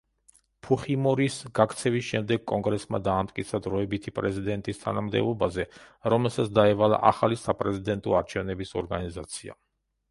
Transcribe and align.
ფუხიმორის 0.67 1.35
გაქცევის 1.59 2.07
შემდეგ 2.13 2.45
კონგრესმა 2.51 3.01
დაამტკიცა 3.09 3.59
დროებითი 3.67 4.15
პრეზიდენტის 4.17 4.83
თანამდებობაზე, 4.87 5.67
რომელსაც 6.15 6.51
დაევალა 6.61 7.03
ახალი 7.13 7.41
საპრეზიდენტო 7.47 8.19
არჩევნების 8.25 8.77
ორგანიზაცია. 8.85 9.59